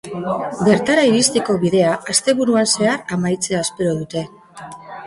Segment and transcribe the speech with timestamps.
[0.69, 4.27] Bertara iristeko bidea asteburuan zehar amaitzea espero dute.